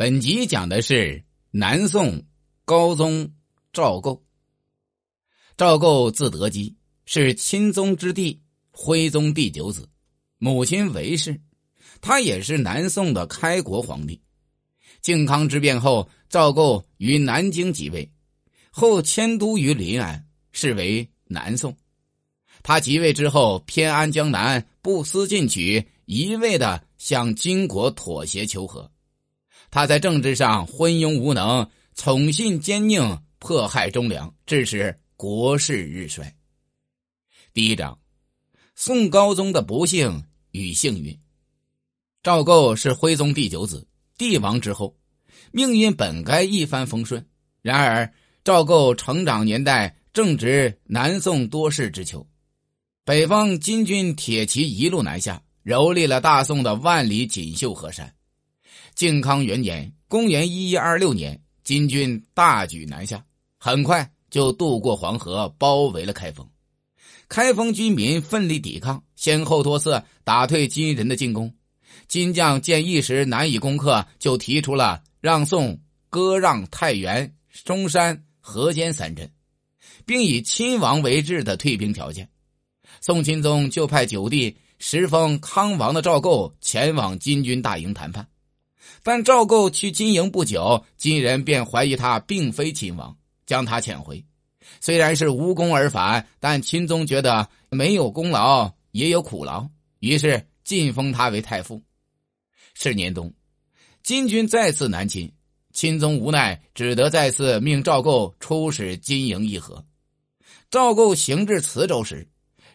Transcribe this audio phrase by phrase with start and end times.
[0.00, 2.24] 本集讲的是南宋
[2.64, 3.34] 高宗
[3.70, 4.24] 赵构。
[5.58, 8.40] 赵构字德基，是钦宗之弟，
[8.70, 9.86] 徽宗第九子，
[10.38, 11.38] 母亲韦氏。
[12.00, 14.18] 他也是南宋的开国皇帝。
[15.02, 18.10] 靖康之变后，赵构于南京即位，
[18.70, 21.76] 后迁都于临安，是为南宋。
[22.62, 28.90] 他即位之后，偏安江南，不思进取，一味的向金国妥协求和。
[29.70, 36.34] 他在政治上昏庸无能，宠信奸佞，迫害忠良，致使国势日衰。
[37.52, 37.96] 第一章：
[38.74, 41.16] 宋高宗的不幸与幸运。
[42.22, 43.86] 赵构是徽宗第九子，
[44.18, 44.96] 帝王之后，
[45.52, 47.24] 命运本该一帆风顺。
[47.62, 48.12] 然而，
[48.42, 52.26] 赵构成长年代正值南宋多事之秋，
[53.04, 58.12] 北方金军铁骑一路南下，蹂躏了大宋的万里锦绣河山。
[58.94, 63.24] 靖康元年（公元一一二六年），金军大举南下，
[63.58, 66.46] 很快就渡过黄河，包围了开封。
[67.28, 71.54] 开封军民奋力抵抗，先后多次打退金人的进攻。
[72.08, 77.32] 金将见一时难以攻克，就提出了让宋割让太原、
[77.64, 79.30] 中山、河间三镇，
[80.04, 82.28] 并以亲王为质的退兵条件。
[83.00, 88.26] 宋钦宗就派九弟时封康王的赵构前往金军大营谈判。
[89.02, 94.24] 但赵构去金营不久，金人便怀疑他并非秦王，将他遣回。
[94.80, 101.82] 虽然是无功而返，但钦宗觉得没有功劳也有苦劳，于是晋封他为太傅。
[102.74, 103.32] 是年冬，
[104.02, 105.30] 金军再次南侵，
[105.72, 109.84] 钦宗无奈，只得再次命赵构出使金营议和。
[110.70, 112.28] 赵构行至磁州时，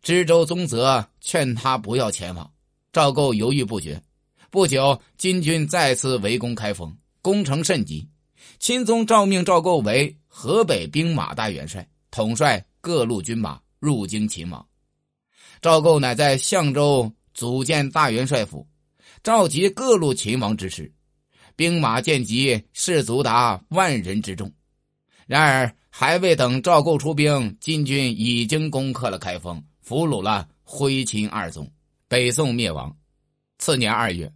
[0.00, 2.50] 知州宗泽劝他不要前往，
[2.92, 4.02] 赵构犹豫不决。
[4.52, 8.06] 不久，金军再次围攻开封，攻城甚急。
[8.58, 14.68] 钦宗诏命赵构为河北兵马大元帅，统帅各路军马入京勤王。
[15.62, 18.66] 赵构乃在相州组建大元帅府，
[19.22, 20.92] 召集各路勤王支持，
[21.56, 24.52] 兵马见集，士卒达万人之众。
[25.26, 31.66] 然而，还未等赵构出兵，金军已经攻克了开封，俘虏了徽钦二宗，
[32.06, 32.94] 北宋灭亡。
[33.56, 34.30] 次年二月。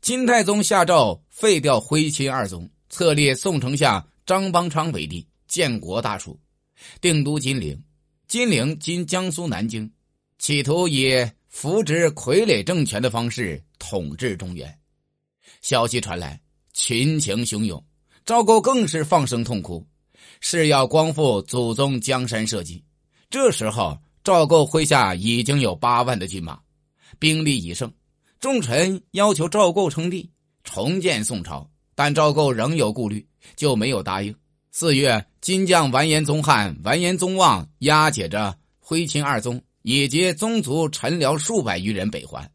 [0.00, 6.38] 金太宗下诏废掉徽钦二宗，册立宋丞相张邦昌为帝，建国大楚，
[7.00, 7.80] 定都金陵。
[8.26, 9.90] 金陵今江苏南京，
[10.38, 11.14] 企图以
[11.48, 14.78] 扶植傀儡政权的方式统治中原。
[15.60, 16.40] 消息传来，
[16.72, 17.84] 群情汹涌，
[18.24, 19.86] 赵构更是放声痛哭，
[20.40, 22.82] 誓要光复祖宗江山社稷。
[23.28, 26.58] 这时候，赵构麾下已经有八万的军马，
[27.18, 27.92] 兵力已盛。
[28.42, 30.28] 众臣要求赵构称帝，
[30.64, 34.34] 重建宋朝，但赵构仍有顾虑，就没有答应。
[34.72, 42.50] 四月，金将完颜宗翰、完颜宗望押解着徽钦二宗以及宗族臣僚数百余人北还。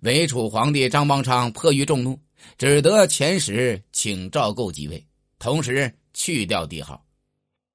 [0.00, 2.18] 伪楚皇帝张邦昌迫于众怒，
[2.56, 5.06] 只得遣使请赵构即位，
[5.38, 7.04] 同时去掉帝号，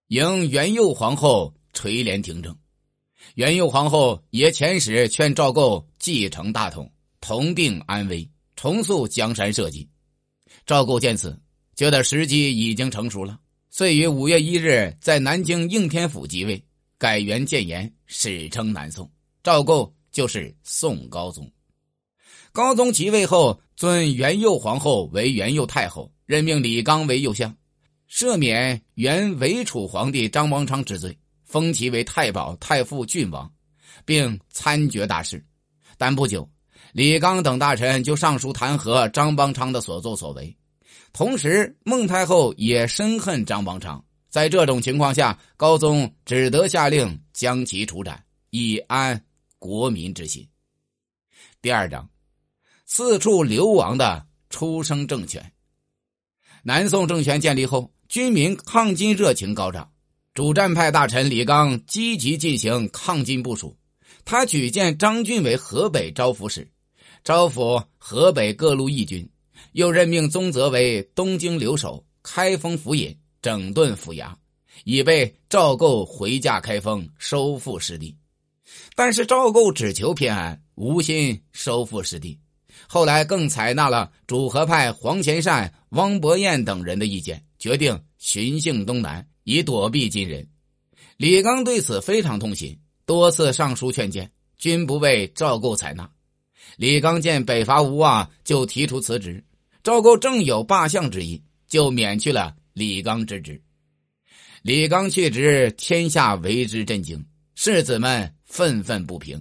[0.08, 2.58] 迎元佑皇后垂帘听政。
[3.36, 6.92] 元佑皇后也遣使劝赵构继承大统。
[7.28, 9.90] 同定安危，重塑江山社稷。
[10.64, 11.36] 赵构见此，
[11.76, 13.40] 觉得时机已经成熟了，
[13.72, 16.64] 遂于五月一日在南京应天府即位，
[17.00, 19.12] 改元建炎，史称南宋。
[19.42, 21.52] 赵构就是宋高宗。
[22.52, 27.58] 高宗即位后，尊元佑皇后为元佑太后，任命李纲为右相，
[28.08, 33.52] 赦免原伪楚皇帝张邦昌之罪，封其为太保、太傅、郡王，
[34.06, 35.44] 并参决大事。
[35.98, 36.48] 但不久。
[36.96, 40.56] 李纲等大臣就上书弹劾张邦昌的所作所为，
[41.12, 44.02] 同时孟太后也深恨张邦昌。
[44.30, 49.22] 在这种情况下，高宗只得下令将其处斩，以安
[49.60, 50.48] 国民之心。
[51.62, 52.10] 第二章，
[52.86, 55.52] 四处流亡的出生政权。
[56.64, 59.92] 南宋政权建立后，军民抗金热情高涨，
[60.34, 63.78] 主战派大臣李纲积极进行抗金部署，
[64.24, 66.66] 他举荐张俊为河北招抚使。
[67.26, 69.28] 招抚河北各路义军，
[69.72, 74.32] 又任命宗泽为东京留守、开封府尹，整顿府衙，
[74.84, 78.16] 以备赵构回驾开封，收复失地。
[78.96, 82.40] 但是赵构只求偏安，无心收复失地。
[82.88, 90.48] 后来更采纳了主和派黄潜善、汪伯彦等人的意见，决定巡幸东南，以躲避金人。
[91.18, 96.08] 李纲对此非常痛心，多次上书劝谏，均不被赵构采纳。
[96.78, 99.44] 李刚见北伐无望，就提出辞职。
[99.84, 103.62] 赵构正有罢相之意，就免去了李刚之职。
[104.62, 107.24] 李刚去职，天下为之震惊，
[107.54, 109.40] 士子们愤愤不平。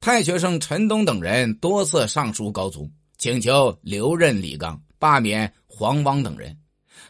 [0.00, 6.56] 太学生陈东等人多次上书高宗，请求留任李刚，罢免黄汪等人，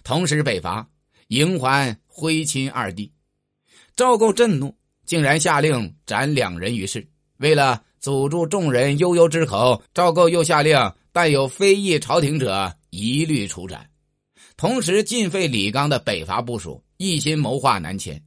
[0.05, 0.87] 同时北伐，
[1.29, 3.11] 迎还徽钦二帝。
[3.97, 4.77] 赵构震怒，
[5.07, 7.07] 竟然下令斩两人于市。
[7.39, 13.89] 为了阻住众人悠悠之口，赵构又下令带有非议朝廷者一律处斩，
[14.57, 18.21] 同时尽废李纲的北伐部署，一心谋划南迁。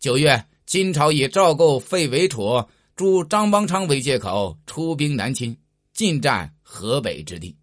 [0.00, 2.64] 九月，金朝以赵构废为楚，
[2.96, 5.56] 助张邦昌为借口，出兵南侵，
[5.92, 7.56] 进占河北之地。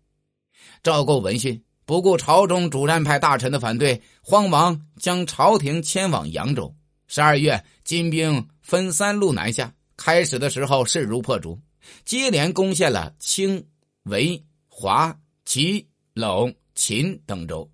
[0.82, 6.74] 赵构闻讯，不顾朝中主战派大臣的反对，慌忙将朝廷迁往扬州。
[7.08, 9.74] 十二月，金兵分三路南下。
[10.04, 11.60] 开始的时候势如破竹，
[12.04, 13.64] 接连攻陷了清、
[14.06, 15.16] 维、华、
[15.46, 17.70] 齐、陇、秦等州，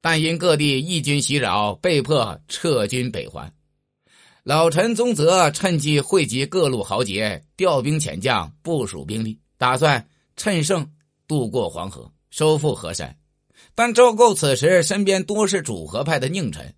[0.00, 3.52] 但因各地义军袭扰，被迫撤军北还。
[4.42, 10.04] 老臣宗泽趁机汇集各路豪杰，调兵遣将，部署兵力，打算
[10.34, 10.84] 趁胜
[11.28, 13.16] 渡过黄河，收复河山。
[13.76, 16.74] 但赵构此时身边多是主和派的佞臣。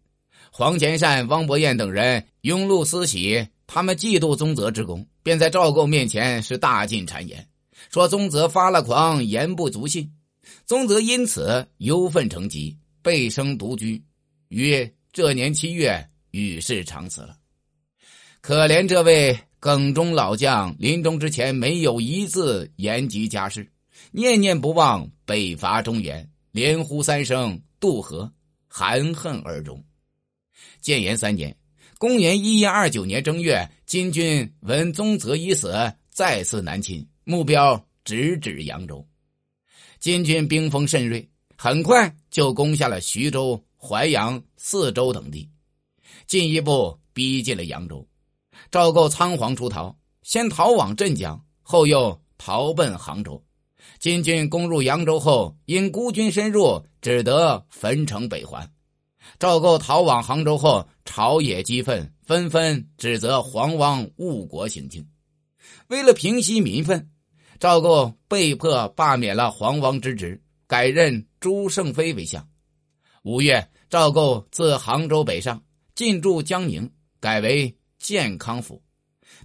[0.52, 7.46] 黄潜善、汪伯彦等人拥路私喜，他们嫉妒宗泽之功，便在赵构面前是大进谗言，
[7.88, 10.12] 说宗泽发了狂，言不足信。
[10.66, 14.02] 宗泽因此忧愤成疾，背生独居，
[14.48, 17.36] 于：“这年七月，与世长辞了。”
[18.42, 23.70] 可怜这位耿忠老将，临终之前没有一字言及家事，
[24.10, 28.32] 念念不忘北伐中原，连呼三声渡河，
[28.66, 29.80] 含恨而终。
[30.80, 31.56] 建炎三年，
[32.00, 39.06] 公元一一二九年正月，金军闻宗泽已死，再次南侵，目标直指扬州。
[39.98, 45.46] 金军兵锋甚锐，很快就攻下了徐州、淮阳、泗州等地，
[46.26, 48.08] 进一步逼近了扬州。
[48.70, 53.44] 赵构仓皇出逃，先逃往镇江，后又逃奔杭州。
[53.98, 58.66] 金军攻入扬州后，因孤军深入，只得焚城北还。
[59.38, 65.04] 赵构逃往杭州后，朝野激愤，纷纷指责黄汪误国行径。
[65.88, 67.10] 为了平息民愤，
[67.58, 72.48] 赵构被迫罢免了黄汪之职，改任朱胜非为相。
[73.24, 75.60] 五月，赵构自杭州北上，
[75.96, 78.80] 进驻江宁，改为建康府，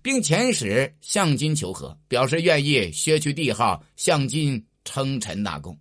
[0.03, 5.75] 并遣使向金求和，表示愿意削去帝号，向金称臣纳贡。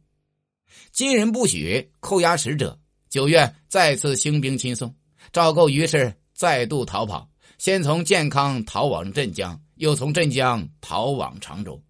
[0.92, 2.80] 金人不许，扣押使者。
[3.10, 4.92] 九月再次兴兵亲宋，
[5.32, 7.28] 赵构于是再度逃跑，
[7.58, 11.80] 先从建康逃往镇江，又从镇江逃往常州，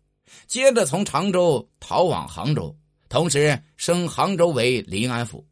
[0.47, 2.75] 接着从常州逃往杭州，
[3.09, 5.45] 同时升杭州为临安府。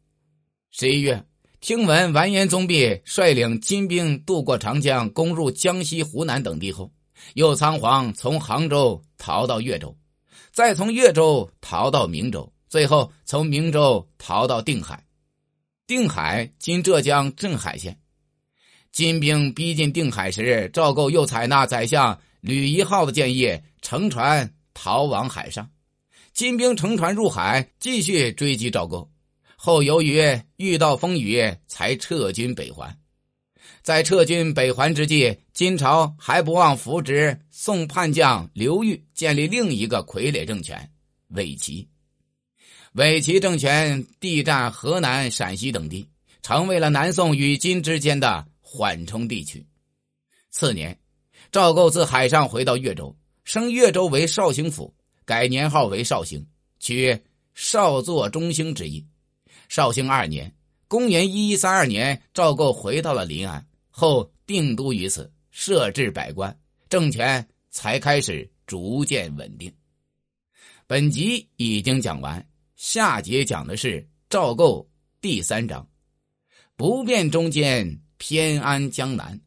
[0.71, 1.23] 十一月，
[1.61, 6.91] 听闻完颜宗弼率领金兵渡过长江，攻入江西、湖南等地后，
[7.35, 9.95] 又仓皇从杭州逃到越州，
[10.51, 15.03] 再从越州逃到明州，最后从明州逃到定海。
[15.85, 17.99] 定海今浙江镇海县，
[18.93, 25.69] 金兵逼近定海时，赵构又采纳宰相吕夷浩的建议，乘船逃往海上。
[26.31, 29.11] 金兵乘船入海，继续追击赵构。
[29.57, 30.23] 后由于
[30.55, 32.97] 遇到风雨，才撤军北还。
[33.81, 40.89] 在撤军北还之际，金朝还不忘扶植宋叛将刘裕，建立另一个傀儡政权——
[41.35, 41.85] 伪齐。
[42.93, 46.07] 伪齐政权地占河南、陕西等地，
[46.43, 49.65] 成为了南宋与金之间的缓冲地区。
[50.51, 50.95] 次年，
[51.51, 54.93] 赵构自海上回到越州，升越州为绍兴府，
[55.25, 56.45] 改年号为绍兴，
[56.79, 57.19] 取
[57.55, 59.03] 少作中兴之意。
[59.69, 60.53] 绍兴二年
[60.87, 66.55] （公元一一三二年），赵构回到了临安，后定都于此，设置百官，
[66.89, 69.73] 政权才开始逐渐稳定。
[70.85, 72.45] 本集已经讲完。
[72.83, 74.85] 下节讲的是赵构
[75.21, 75.87] 第三章，
[76.75, 79.39] 不变中间偏安江南。